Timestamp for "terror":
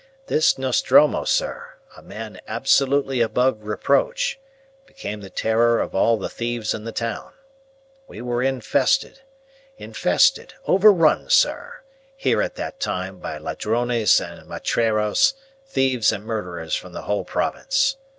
5.29-5.79